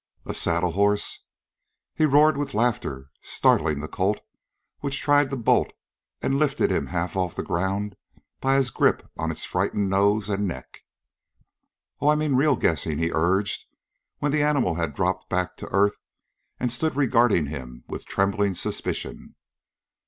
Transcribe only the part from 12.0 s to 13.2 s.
I mean real guessin'," he